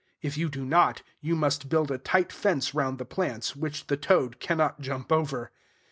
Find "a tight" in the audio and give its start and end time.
1.91-2.31